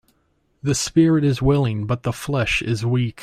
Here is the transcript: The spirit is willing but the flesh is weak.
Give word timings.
The 0.63 0.73
spirit 0.73 1.23
is 1.23 1.43
willing 1.43 1.85
but 1.85 2.01
the 2.01 2.11
flesh 2.11 2.63
is 2.63 2.83
weak. 2.83 3.19